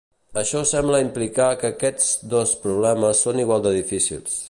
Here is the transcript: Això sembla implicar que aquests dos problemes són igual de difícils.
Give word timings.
Això 0.41 0.61
sembla 0.69 1.01
implicar 1.03 1.51
que 1.63 1.71
aquests 1.73 2.09
dos 2.35 2.57
problemes 2.67 3.25
són 3.27 3.47
igual 3.49 3.67
de 3.69 3.81
difícils. 3.83 4.39